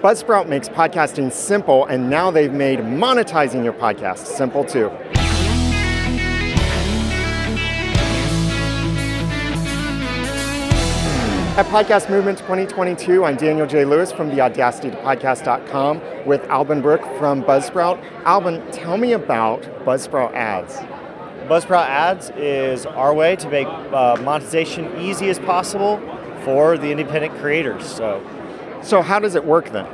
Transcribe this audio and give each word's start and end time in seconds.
Buzzsprout 0.00 0.48
makes 0.48 0.66
podcasting 0.66 1.30
simple, 1.30 1.84
and 1.84 2.08
now 2.08 2.30
they've 2.30 2.54
made 2.54 2.78
monetizing 2.78 3.62
your 3.62 3.74
podcast 3.74 4.24
simple 4.24 4.64
too. 4.64 4.88
At 11.58 11.66
Podcast 11.66 12.08
Movement 12.08 12.38
2022, 12.38 13.24
I'm 13.24 13.36
Daniel 13.36 13.66
J. 13.66 13.84
Lewis 13.84 14.10
from 14.10 14.30
the 14.30 14.36
Podcast.com 14.36 16.00
with 16.24 16.48
Alban 16.48 16.80
Brook 16.80 17.02
from 17.18 17.42
Buzzsprout. 17.42 18.02
Alban, 18.24 18.72
tell 18.72 18.96
me 18.96 19.12
about 19.12 19.60
Buzzsprout 19.84 20.32
ads. 20.32 20.76
Buzzsprout 21.46 21.86
ads 21.86 22.30
is 22.38 22.86
our 22.86 23.12
way 23.12 23.36
to 23.36 23.50
make 23.50 23.66
uh, 23.66 24.16
monetization 24.22 24.98
easy 24.98 25.28
as 25.28 25.38
possible 25.40 25.98
for 26.42 26.78
the 26.78 26.90
independent 26.90 27.34
creators. 27.34 27.84
So, 27.84 28.24
so 28.82 29.02
how 29.02 29.18
does 29.18 29.34
it 29.34 29.44
work 29.44 29.70
then? 29.70 29.86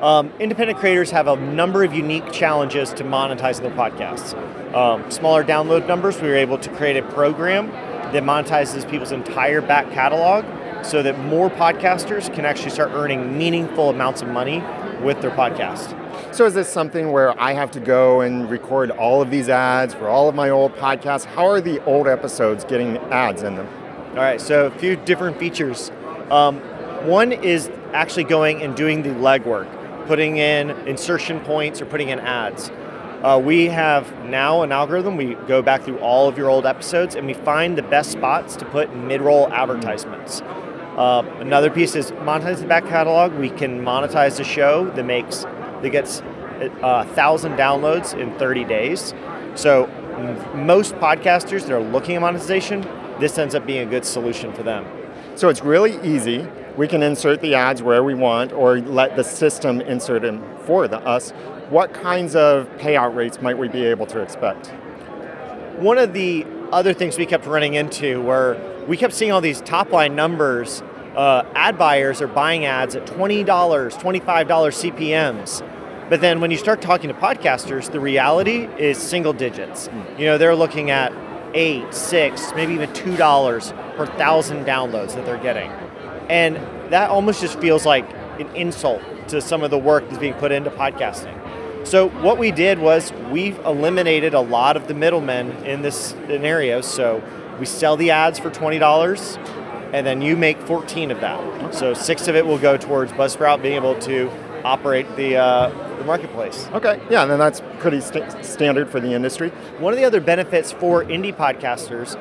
Um, 0.00 0.32
independent 0.38 0.78
creators 0.78 1.10
have 1.12 1.28
a 1.28 1.36
number 1.36 1.82
of 1.82 1.94
unique 1.94 2.30
challenges 2.30 2.92
to 2.94 3.04
monetizing 3.04 3.62
their 3.62 3.70
podcasts. 3.70 4.34
Um, 4.74 5.10
smaller 5.10 5.44
download 5.44 5.86
numbers, 5.86 6.20
we 6.20 6.28
were 6.28 6.34
able 6.34 6.58
to 6.58 6.70
create 6.70 6.96
a 6.96 7.02
program 7.02 7.70
that 8.12 8.22
monetizes 8.22 8.88
people's 8.88 9.12
entire 9.12 9.60
back 9.60 9.90
catalog 9.92 10.44
so 10.84 11.02
that 11.02 11.18
more 11.18 11.48
podcasters 11.48 12.32
can 12.34 12.44
actually 12.44 12.70
start 12.70 12.90
earning 12.92 13.38
meaningful 13.38 13.88
amounts 13.88 14.20
of 14.20 14.28
money 14.28 14.62
with 15.02 15.20
their 15.20 15.30
podcast. 15.30 16.00
So, 16.34 16.44
is 16.46 16.54
this 16.54 16.68
something 16.68 17.12
where 17.12 17.38
I 17.40 17.52
have 17.52 17.70
to 17.72 17.80
go 17.80 18.20
and 18.20 18.50
record 18.50 18.90
all 18.90 19.22
of 19.22 19.30
these 19.30 19.48
ads 19.48 19.94
for 19.94 20.08
all 20.08 20.28
of 20.28 20.34
my 20.34 20.50
old 20.50 20.74
podcasts? 20.74 21.24
How 21.24 21.46
are 21.46 21.60
the 21.60 21.82
old 21.84 22.08
episodes 22.08 22.64
getting 22.64 22.98
ads 22.98 23.42
in 23.42 23.54
them? 23.54 23.68
All 24.10 24.16
right, 24.16 24.40
so 24.40 24.66
a 24.66 24.70
few 24.70 24.96
different 24.96 25.38
features. 25.38 25.90
Um, 26.30 26.60
one 27.04 27.32
is 27.32 27.70
actually 27.92 28.24
going 28.24 28.62
and 28.62 28.74
doing 28.74 29.02
the 29.02 29.10
legwork, 29.10 29.68
putting 30.06 30.36
in 30.38 30.70
insertion 30.88 31.40
points 31.40 31.80
or 31.80 31.86
putting 31.86 32.08
in 32.08 32.18
ads. 32.18 32.70
Uh, 33.22 33.38
we 33.38 33.66
have 33.66 34.12
now 34.26 34.62
an 34.62 34.72
algorithm. 34.72 35.16
We 35.16 35.34
go 35.46 35.62
back 35.62 35.82
through 35.82 35.98
all 35.98 36.28
of 36.28 36.36
your 36.36 36.50
old 36.50 36.66
episodes 36.66 37.14
and 37.14 37.26
we 37.26 37.34
find 37.34 37.78
the 37.78 37.82
best 37.82 38.12
spots 38.12 38.54
to 38.56 38.64
put 38.66 38.94
mid-roll 38.94 39.50
advertisements. 39.52 40.42
Uh, 40.42 41.22
another 41.40 41.70
piece 41.70 41.94
is 41.94 42.12
monetize 42.12 42.60
the 42.60 42.66
back 42.66 42.86
catalog. 42.86 43.32
We 43.32 43.50
can 43.50 43.80
monetize 43.80 44.38
a 44.38 44.44
show 44.44 44.90
that 44.90 45.04
makes 45.04 45.44
that 45.82 45.90
gets 45.90 46.20
a 46.60 46.70
uh, 46.82 47.04
thousand 47.14 47.56
downloads 47.56 48.18
in 48.18 48.36
30 48.38 48.64
days. 48.64 49.14
So 49.54 49.86
most 50.54 50.94
podcasters 50.96 51.62
that 51.62 51.72
are 51.72 51.82
looking 51.82 52.16
at 52.16 52.20
monetization, 52.20 52.82
this 53.20 53.38
ends 53.38 53.54
up 53.54 53.66
being 53.66 53.86
a 53.86 53.90
good 53.90 54.04
solution 54.04 54.52
for 54.52 54.62
them. 54.62 54.86
So 55.34 55.48
it's 55.48 55.62
really 55.62 55.98
easy. 56.06 56.46
We 56.76 56.88
can 56.88 57.02
insert 57.02 57.40
the 57.40 57.54
ads 57.54 57.82
where 57.82 58.02
we 58.02 58.14
want, 58.14 58.52
or 58.52 58.80
let 58.80 59.16
the 59.16 59.24
system 59.24 59.80
insert 59.80 60.22
them 60.22 60.42
for 60.64 60.88
the, 60.88 60.98
us 61.00 61.32
what 61.70 61.94
kinds 61.94 62.36
of 62.36 62.68
payout 62.78 63.14
rates 63.14 63.40
might 63.40 63.56
we 63.56 63.68
be 63.68 63.84
able 63.84 64.06
to 64.06 64.20
expect? 64.20 64.68
One 65.78 65.98
of 65.98 66.12
the 66.12 66.46
other 66.72 66.92
things 66.92 67.18
we 67.18 67.26
kept 67.26 67.46
running 67.46 67.74
into 67.74 68.20
were 68.22 68.56
we 68.86 68.96
kept 68.96 69.14
seeing 69.14 69.32
all 69.32 69.40
these 69.40 69.60
top 69.62 69.90
line 69.90 70.14
numbers. 70.14 70.82
Uh, 71.16 71.44
ad 71.54 71.78
buyers 71.78 72.20
are 72.20 72.26
buying 72.26 72.64
ads 72.64 72.96
at 72.96 73.06
$20, 73.06 73.44
$25 73.44 74.46
CPMs. 74.46 75.68
But 76.10 76.20
then 76.20 76.40
when 76.40 76.50
you 76.50 76.58
start 76.58 76.82
talking 76.82 77.08
to 77.08 77.14
podcasters, 77.14 77.90
the 77.90 78.00
reality 78.00 78.68
is 78.78 78.98
single 78.98 79.32
digits. 79.32 79.88
Mm. 79.88 80.18
You 80.18 80.26
know, 80.26 80.38
they're 80.38 80.54
looking 80.54 80.90
at 80.90 81.12
eight, 81.54 81.94
six, 81.94 82.52
maybe 82.54 82.74
even 82.74 82.92
two 82.92 83.16
dollars 83.16 83.72
per 83.96 84.06
thousand 84.06 84.66
downloads 84.66 85.14
that 85.14 85.24
they're 85.24 85.38
getting. 85.38 85.70
And 86.28 86.56
that 86.90 87.10
almost 87.10 87.40
just 87.40 87.58
feels 87.60 87.84
like 87.84 88.08
an 88.40 88.48
insult 88.56 89.02
to 89.28 89.40
some 89.40 89.62
of 89.62 89.70
the 89.70 89.78
work 89.78 90.04
that's 90.06 90.18
being 90.18 90.34
put 90.34 90.52
into 90.52 90.70
podcasting. 90.70 91.40
So 91.86 92.08
what 92.08 92.38
we 92.38 92.50
did 92.50 92.78
was 92.78 93.12
we've 93.30 93.58
eliminated 93.60 94.32
a 94.32 94.40
lot 94.40 94.76
of 94.76 94.88
the 94.88 94.94
middlemen 94.94 95.50
in 95.64 95.82
this 95.82 96.14
scenario. 96.26 96.80
So 96.80 97.22
we 97.60 97.66
sell 97.66 97.96
the 97.96 98.10
ads 98.10 98.38
for 98.38 98.50
twenty 98.50 98.78
dollars, 98.78 99.38
and 99.92 100.06
then 100.06 100.22
you 100.22 100.36
make 100.36 100.58
fourteen 100.62 101.10
of 101.10 101.20
that. 101.20 101.74
So 101.74 101.92
six 101.94 102.26
of 102.26 102.36
it 102.36 102.46
will 102.46 102.58
go 102.58 102.76
towards 102.76 103.12
Buzzsprout 103.12 103.62
being 103.62 103.74
able 103.74 103.98
to 104.00 104.30
operate 104.64 105.06
the, 105.16 105.36
uh, 105.36 105.68
the 105.98 106.04
marketplace. 106.04 106.66
Okay, 106.72 106.98
yeah, 107.10 107.20
and 107.20 107.30
then 107.30 107.38
that's 107.38 107.60
pretty 107.80 108.00
st- 108.00 108.44
standard 108.44 108.88
for 108.88 108.98
the 108.98 109.12
industry. 109.12 109.50
One 109.78 109.92
of 109.92 109.98
the 109.98 110.06
other 110.06 110.22
benefits 110.22 110.72
for 110.72 111.04
indie 111.04 111.36
podcasters, 111.36 112.18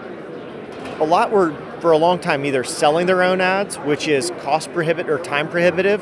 a 1.00 1.06
lot 1.06 1.32
were 1.32 1.56
for 1.84 1.92
a 1.92 1.98
long 1.98 2.18
time 2.18 2.46
either 2.46 2.64
selling 2.64 3.08
their 3.08 3.22
own 3.22 3.42
ads, 3.42 3.76
which 3.76 4.08
is 4.08 4.32
cost 4.40 4.72
prohibitive 4.72 5.10
or 5.10 5.22
time 5.22 5.50
prohibitive, 5.50 6.02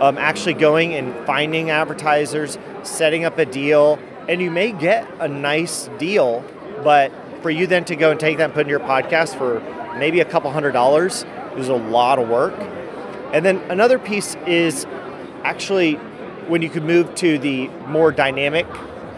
um, 0.00 0.16
actually 0.16 0.54
going 0.54 0.94
and 0.94 1.12
finding 1.26 1.70
advertisers, 1.70 2.56
setting 2.84 3.24
up 3.24 3.36
a 3.36 3.44
deal, 3.44 3.98
and 4.28 4.40
you 4.40 4.48
may 4.48 4.70
get 4.70 5.10
a 5.18 5.26
nice 5.26 5.90
deal, 5.98 6.44
but 6.84 7.10
for 7.42 7.50
you 7.50 7.66
then 7.66 7.84
to 7.84 7.96
go 7.96 8.12
and 8.12 8.20
take 8.20 8.36
that 8.36 8.44
and 8.44 8.54
put 8.54 8.60
in 8.60 8.68
your 8.68 8.78
podcast 8.78 9.36
for 9.36 9.58
maybe 9.98 10.20
a 10.20 10.24
couple 10.24 10.52
hundred 10.52 10.70
dollars 10.70 11.24
is 11.56 11.66
a 11.66 11.74
lot 11.74 12.20
of 12.20 12.28
work. 12.28 12.54
And 13.32 13.44
then 13.44 13.56
another 13.72 13.98
piece 13.98 14.36
is 14.46 14.86
actually 15.42 15.94
when 16.46 16.62
you 16.62 16.70
could 16.70 16.84
move 16.84 17.12
to 17.16 17.40
the 17.40 17.66
more 17.88 18.12
dynamic 18.12 18.68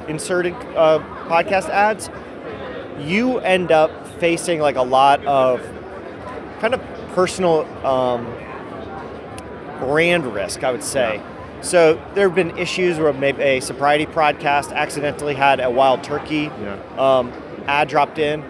inserted 0.08 0.54
uh, 0.54 1.00
podcast 1.28 1.68
ads, 1.68 2.08
you 3.06 3.38
end 3.40 3.70
up 3.70 3.90
facing 4.18 4.60
like 4.60 4.76
a 4.76 4.82
lot 4.82 5.22
of 5.26 5.60
kind 6.60 6.74
of 6.74 6.80
personal 7.14 7.64
um, 7.86 8.24
brand 9.80 10.26
risk, 10.32 10.62
I 10.62 10.70
would 10.70 10.84
say. 10.84 11.20
So 11.62 11.94
there 12.14 12.28
have 12.28 12.34
been 12.34 12.56
issues 12.56 12.98
where 12.98 13.12
maybe 13.12 13.42
a 13.42 13.60
sobriety 13.60 14.06
podcast 14.06 14.72
accidentally 14.72 15.34
had 15.34 15.60
a 15.60 15.70
wild 15.70 16.02
turkey 16.02 16.50
yeah. 16.62 16.78
um, 16.96 17.32
ad 17.66 17.88
dropped 17.88 18.18
in. 18.18 18.44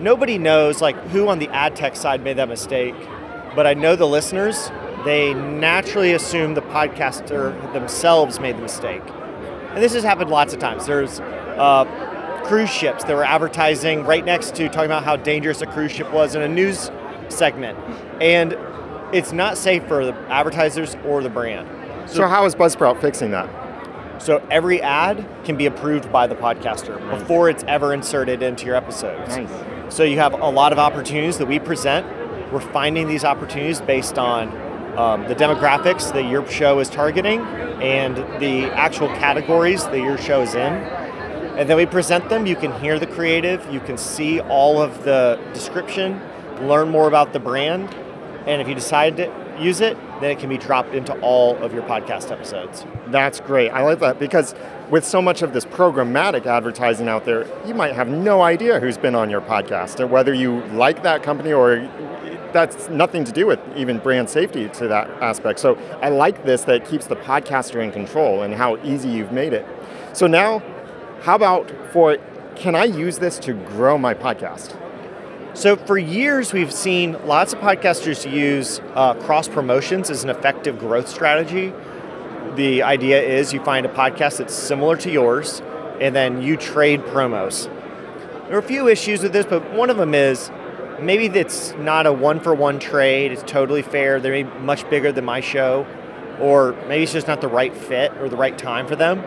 Nobody 0.00 0.36
knows 0.36 0.82
like 0.82 0.96
who 1.08 1.28
on 1.28 1.38
the 1.38 1.48
ad 1.48 1.76
tech 1.76 1.96
side 1.96 2.22
made 2.22 2.36
that 2.36 2.48
mistake, 2.48 2.94
but 3.54 3.66
I 3.66 3.74
know 3.74 3.96
the 3.96 4.06
listeners. 4.06 4.70
They 5.04 5.32
naturally 5.34 6.12
assume 6.12 6.54
the 6.54 6.62
podcaster 6.62 7.72
themselves 7.72 8.40
made 8.40 8.56
the 8.56 8.62
mistake, 8.62 9.02
and 9.70 9.82
this 9.82 9.94
has 9.94 10.02
happened 10.02 10.30
lots 10.30 10.52
of 10.52 10.58
times. 10.58 10.84
There's 10.84 11.20
uh, 11.20 11.84
cruise 12.44 12.70
ships 12.70 13.04
that 13.04 13.14
were 13.14 13.24
advertising 13.24 14.04
right 14.04 14.24
next 14.24 14.54
to 14.56 14.68
talking 14.68 14.86
about 14.86 15.04
how 15.04 15.16
dangerous 15.16 15.62
a 15.62 15.66
cruise 15.66 15.92
ship 15.92 16.12
was 16.12 16.34
in 16.34 16.42
a 16.42 16.48
news 16.48 16.90
segment, 17.28 17.78
and 18.20 18.56
it's 19.12 19.32
not 19.32 19.56
safe 19.56 19.86
for 19.86 20.04
the 20.04 20.14
advertisers 20.28 20.96
or 21.06 21.22
the 21.22 21.30
brand. 21.30 21.68
So, 22.08 22.16
so 22.16 22.28
how 22.28 22.44
is 22.44 22.54
Buzzsprout 22.54 23.00
fixing 23.00 23.30
that? 23.32 23.66
So 24.22 24.44
every 24.50 24.80
ad 24.80 25.26
can 25.44 25.56
be 25.56 25.66
approved 25.66 26.10
by 26.10 26.26
the 26.26 26.34
podcaster 26.34 27.00
nice. 27.00 27.20
before 27.20 27.50
it's 27.50 27.64
ever 27.64 27.92
inserted 27.92 28.42
into 28.42 28.66
your 28.66 28.74
episodes. 28.74 29.36
Nice. 29.36 29.94
So 29.94 30.02
you 30.02 30.18
have 30.18 30.32
a 30.32 30.50
lot 30.50 30.72
of 30.72 30.78
opportunities 30.78 31.38
that 31.38 31.46
we 31.46 31.58
present. 31.58 32.06
We're 32.52 32.60
finding 32.60 33.08
these 33.08 33.24
opportunities 33.24 33.80
based 33.80 34.18
on 34.18 34.48
um, 34.96 35.28
the 35.28 35.34
demographics 35.34 36.12
that 36.12 36.28
your 36.28 36.48
show 36.48 36.78
is 36.78 36.88
targeting 36.88 37.40
and 37.40 38.16
the 38.40 38.64
actual 38.72 39.08
categories 39.08 39.84
that 39.84 39.98
your 39.98 40.16
show 40.16 40.40
is 40.40 40.54
in. 40.54 40.72
And 41.58 41.68
then 41.68 41.76
we 41.76 41.86
present 41.86 42.28
them. 42.28 42.46
You 42.46 42.56
can 42.56 42.72
hear 42.80 42.98
the 42.98 43.06
creative, 43.06 43.66
you 43.72 43.80
can 43.80 43.98
see 43.98 44.40
all 44.40 44.80
of 44.80 45.04
the 45.04 45.40
description, 45.52 46.20
learn 46.62 46.88
more 46.90 47.08
about 47.08 47.32
the 47.32 47.40
brand, 47.40 47.94
and 48.46 48.62
if 48.62 48.68
you 48.68 48.74
decide 48.74 49.16
to 49.16 49.32
use 49.60 49.80
it, 49.80 49.96
then 50.20 50.30
it 50.30 50.38
can 50.38 50.48
be 50.48 50.58
dropped 50.58 50.94
into 50.94 51.18
all 51.20 51.56
of 51.58 51.72
your 51.72 51.82
podcast 51.82 52.30
episodes. 52.30 52.84
That's 53.08 53.40
great. 53.40 53.70
I 53.70 53.82
like 53.82 54.00
that 54.00 54.18
because 54.18 54.54
with 54.90 55.04
so 55.04 55.20
much 55.20 55.42
of 55.42 55.52
this 55.52 55.64
programmatic 55.64 56.46
advertising 56.46 57.08
out 57.08 57.24
there, 57.24 57.46
you 57.66 57.74
might 57.74 57.94
have 57.94 58.08
no 58.08 58.42
idea 58.42 58.80
who's 58.80 58.98
been 58.98 59.14
on 59.14 59.30
your 59.30 59.40
podcast 59.40 60.00
and 60.00 60.10
whether 60.10 60.32
you 60.32 60.64
like 60.66 61.02
that 61.02 61.22
company 61.22 61.52
or 61.52 61.88
that's 62.52 62.88
nothing 62.88 63.24
to 63.24 63.32
do 63.32 63.46
with 63.46 63.60
even 63.76 63.98
brand 63.98 64.30
safety 64.30 64.68
to 64.70 64.88
that 64.88 65.10
aspect. 65.22 65.58
So 65.58 65.76
I 66.00 66.08
like 66.08 66.44
this 66.44 66.62
that 66.64 66.84
keeps 66.86 67.06
the 67.06 67.16
podcaster 67.16 67.82
in 67.82 67.92
control 67.92 68.42
and 68.42 68.54
how 68.54 68.76
easy 68.78 69.08
you've 69.08 69.32
made 69.32 69.52
it. 69.52 69.66
So 70.12 70.26
now, 70.26 70.62
how 71.22 71.34
about 71.34 71.70
for 71.92 72.16
can 72.54 72.74
I 72.74 72.84
use 72.84 73.18
this 73.18 73.38
to 73.40 73.52
grow 73.52 73.98
my 73.98 74.14
podcast? 74.14 74.74
So 75.56 75.74
for 75.74 75.96
years, 75.96 76.52
we've 76.52 76.70
seen 76.70 77.16
lots 77.26 77.54
of 77.54 77.60
podcasters 77.60 78.30
use 78.30 78.82
uh, 78.94 79.14
cross 79.14 79.48
promotions 79.48 80.10
as 80.10 80.22
an 80.22 80.28
effective 80.28 80.78
growth 80.78 81.08
strategy. 81.08 81.72
The 82.56 82.82
idea 82.82 83.22
is 83.22 83.54
you 83.54 83.64
find 83.64 83.86
a 83.86 83.88
podcast 83.88 84.36
that's 84.36 84.52
similar 84.52 84.98
to 84.98 85.10
yours, 85.10 85.62
and 85.98 86.14
then 86.14 86.42
you 86.42 86.58
trade 86.58 87.00
promos. 87.04 87.72
There 88.48 88.56
are 88.56 88.58
a 88.58 88.62
few 88.62 88.86
issues 88.86 89.22
with 89.22 89.32
this, 89.32 89.46
but 89.46 89.72
one 89.72 89.88
of 89.88 89.96
them 89.96 90.14
is 90.14 90.50
maybe 91.00 91.24
it's 91.24 91.72
not 91.76 92.04
a 92.04 92.12
one 92.12 92.38
for 92.38 92.54
one 92.54 92.78
trade. 92.78 93.32
It's 93.32 93.42
totally 93.42 93.80
fair. 93.80 94.20
They're 94.20 94.44
much 94.60 94.88
bigger 94.90 95.10
than 95.10 95.24
my 95.24 95.40
show, 95.40 95.86
or 96.38 96.72
maybe 96.86 97.04
it's 97.04 97.14
just 97.14 97.28
not 97.28 97.40
the 97.40 97.48
right 97.48 97.74
fit 97.74 98.12
or 98.18 98.28
the 98.28 98.36
right 98.36 98.58
time 98.58 98.86
for 98.86 98.94
them. 98.94 99.24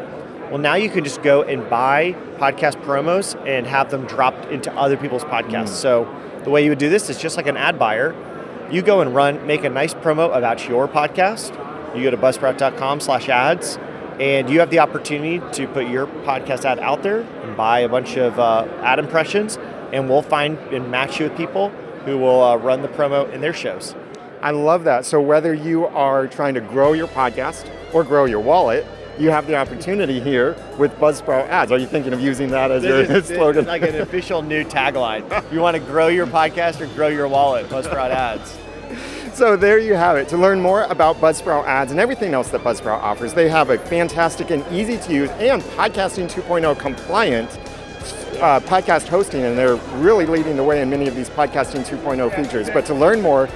Well, 0.49 0.57
now 0.57 0.75
you 0.75 0.89
can 0.89 1.03
just 1.03 1.21
go 1.21 1.43
and 1.43 1.69
buy 1.69 2.13
podcast 2.37 2.81
promos 2.83 3.35
and 3.47 3.67
have 3.67 3.91
them 3.91 4.05
dropped 4.05 4.45
into 4.45 4.73
other 4.73 4.97
people's 4.97 5.23
podcasts. 5.23 5.69
Mm. 5.69 5.81
So 5.81 6.41
the 6.43 6.49
way 6.49 6.63
you 6.63 6.71
would 6.71 6.79
do 6.79 6.89
this 6.89 7.09
is 7.09 7.19
just 7.19 7.37
like 7.37 7.47
an 7.47 7.57
ad 7.57 7.77
buyer. 7.77 8.15
You 8.71 8.81
go 8.81 9.01
and 9.01 9.13
run, 9.13 9.45
make 9.45 9.63
a 9.63 9.69
nice 9.69 9.93
promo 9.93 10.35
about 10.35 10.67
your 10.67 10.87
podcast, 10.87 11.55
You 11.95 12.03
go 12.03 12.11
to 12.11 12.17
buzzsprout.com 12.17 12.99
slash 12.99 13.29
ads, 13.29 13.77
and 14.19 14.49
you 14.49 14.59
have 14.59 14.69
the 14.69 14.79
opportunity 14.79 15.39
to 15.53 15.67
put 15.67 15.87
your 15.87 16.07
podcast 16.07 16.65
ad 16.65 16.79
out 16.79 17.03
there 17.03 17.21
and 17.21 17.57
buy 17.57 17.79
a 17.79 17.89
bunch 17.89 18.17
of 18.17 18.39
uh, 18.39 18.67
ad 18.81 18.99
impressions, 18.99 19.57
and 19.91 20.09
we'll 20.09 20.21
find 20.21 20.57
and 20.71 20.91
match 20.91 21.19
you 21.19 21.27
with 21.27 21.37
people 21.37 21.69
who 22.05 22.17
will 22.17 22.43
uh, 22.43 22.55
run 22.57 22.81
the 22.81 22.87
promo 22.89 23.31
in 23.31 23.41
their 23.41 23.53
shows. 23.53 23.95
I 24.41 24.51
love 24.51 24.83
that. 24.85 25.05
So 25.05 25.19
whether 25.19 25.53
you 25.53 25.85
are 25.87 26.27
trying 26.27 26.53
to 26.53 26.61
grow 26.61 26.93
your 26.93 27.07
podcast 27.07 27.69
or 27.93 28.03
grow 28.03 28.25
your 28.25 28.39
wallet, 28.39 28.85
you 29.19 29.29
have 29.29 29.45
the 29.47 29.55
opportunity 29.55 30.19
here 30.19 30.55
with 30.77 30.97
Buzzsprout 30.97 31.47
ads. 31.49 31.71
Are 31.71 31.77
you 31.77 31.85
thinking 31.87 32.13
of 32.13 32.21
using 32.21 32.49
that 32.51 32.71
as 32.71 32.83
your 32.83 33.01
is- 33.01 33.25
slogan? 33.27 33.59
It's 33.61 33.67
like 33.67 33.81
an 33.83 33.95
official 34.01 34.41
new 34.41 34.63
tagline. 34.63 35.51
You 35.51 35.59
want 35.59 35.75
to 35.75 35.81
grow 35.81 36.07
your 36.07 36.25
podcast 36.25 36.79
or 36.81 36.87
grow 36.95 37.09
your 37.09 37.27
wallet? 37.27 37.67
Buzzsprout 37.67 38.11
ads. 38.11 38.57
So 39.33 39.55
there 39.55 39.77
you 39.77 39.93
have 39.93 40.17
it. 40.17 40.27
To 40.29 40.37
learn 40.37 40.59
more 40.59 40.83
about 40.83 41.17
Buzzsprout 41.17 41.65
ads 41.65 41.91
and 41.91 41.99
everything 41.99 42.33
else 42.33 42.49
that 42.49 42.61
Buzzsprout 42.61 42.99
offers, 43.01 43.33
they 43.33 43.47
have 43.49 43.69
a 43.69 43.77
fantastic 43.77 44.49
and 44.49 44.65
easy 44.71 44.97
to 44.97 45.13
use 45.13 45.29
and 45.31 45.61
podcasting 45.61 46.29
2.0 46.31 46.77
compliant 46.79 47.49
uh, 48.41 48.59
podcast 48.61 49.07
hosting, 49.07 49.43
and 49.43 49.57
they're 49.57 49.75
really 49.97 50.25
leading 50.25 50.55
the 50.55 50.63
way 50.63 50.81
in 50.81 50.89
many 50.89 51.07
of 51.07 51.15
these 51.15 51.29
podcasting 51.29 51.85
2.0 51.85 52.33
features. 52.35 52.69
But 52.69 52.85
to 52.85 52.93
learn 52.93 53.21
more, 53.21 53.47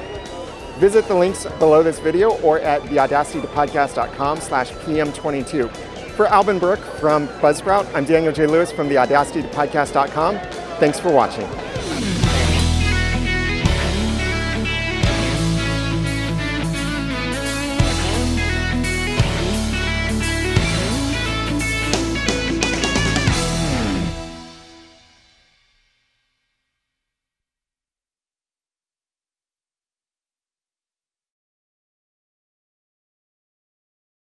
visit 0.77 1.07
the 1.07 1.15
links 1.15 1.45
below 1.59 1.83
this 1.83 1.99
video 1.99 2.37
or 2.41 2.59
at 2.59 2.81
theaudacitytopodcast.com 2.83 4.39
slash 4.41 4.71
pm22. 4.71 5.69
For 6.15 6.27
Alban 6.27 6.59
Brook 6.59 6.79
from 6.79 7.27
Buzzsprout, 7.39 7.91
I'm 7.95 8.05
Daniel 8.05 8.31
J. 8.31 8.45
Lewis 8.45 8.71
from 8.71 8.87
theaudacitytopodcast.com. 8.89 10.37
Thanks 10.79 10.99
for 10.99 11.11
watching. 11.11 11.47